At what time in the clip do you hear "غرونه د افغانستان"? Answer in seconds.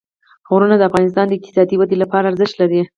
0.49-1.25